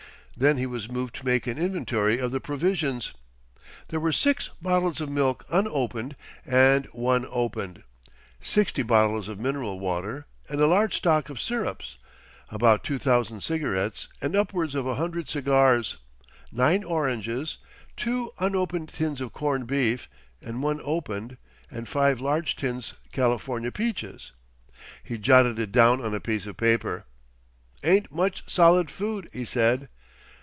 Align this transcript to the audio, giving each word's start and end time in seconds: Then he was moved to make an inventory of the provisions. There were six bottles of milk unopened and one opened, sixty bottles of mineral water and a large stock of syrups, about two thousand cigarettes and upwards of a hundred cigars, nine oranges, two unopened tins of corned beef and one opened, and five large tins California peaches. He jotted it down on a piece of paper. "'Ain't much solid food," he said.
Then 0.37 0.57
he 0.57 0.65
was 0.65 0.89
moved 0.89 1.13
to 1.17 1.25
make 1.25 1.45
an 1.45 1.59
inventory 1.59 2.17
of 2.17 2.31
the 2.31 2.39
provisions. 2.39 3.13
There 3.89 3.99
were 3.99 4.13
six 4.13 4.49
bottles 4.59 4.99
of 4.99 5.07
milk 5.07 5.45
unopened 5.51 6.15
and 6.47 6.87
one 6.93 7.27
opened, 7.29 7.83
sixty 8.39 8.81
bottles 8.81 9.27
of 9.27 9.39
mineral 9.39 9.79
water 9.79 10.25
and 10.49 10.59
a 10.59 10.65
large 10.65 10.95
stock 10.97 11.29
of 11.29 11.39
syrups, 11.39 11.99
about 12.49 12.83
two 12.83 12.97
thousand 12.97 13.43
cigarettes 13.43 14.07
and 14.19 14.35
upwards 14.35 14.73
of 14.73 14.87
a 14.87 14.95
hundred 14.95 15.29
cigars, 15.29 15.97
nine 16.51 16.83
oranges, 16.83 17.57
two 17.95 18.31
unopened 18.39 18.89
tins 18.89 19.21
of 19.21 19.33
corned 19.33 19.67
beef 19.67 20.07
and 20.41 20.63
one 20.63 20.79
opened, 20.83 21.37
and 21.69 21.87
five 21.87 22.19
large 22.19 22.55
tins 22.55 22.95
California 23.11 23.71
peaches. 23.71 24.31
He 25.03 25.19
jotted 25.19 25.59
it 25.59 25.71
down 25.71 26.03
on 26.03 26.15
a 26.15 26.19
piece 26.19 26.47
of 26.47 26.57
paper. 26.57 27.05
"'Ain't 27.83 28.11
much 28.11 28.43
solid 28.47 28.89
food," 28.89 29.29
he 29.33 29.45
said. 29.45 29.87